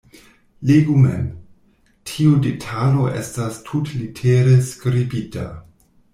Legu 0.69 0.95
mem: 1.01 1.27
tiu 2.13 2.31
detalo 2.47 3.05
estas 3.21 3.61
tutlitere 3.69 4.59
skribita. 4.73 5.47